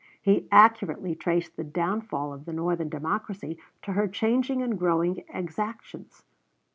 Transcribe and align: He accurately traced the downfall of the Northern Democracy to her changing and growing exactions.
He 0.19 0.47
accurately 0.51 1.13
traced 1.13 1.57
the 1.57 1.63
downfall 1.63 2.33
of 2.33 2.45
the 2.45 2.53
Northern 2.53 2.89
Democracy 2.89 3.59
to 3.83 3.91
her 3.93 4.07
changing 4.07 4.63
and 4.63 4.75
growing 4.79 5.23
exactions. 5.29 6.23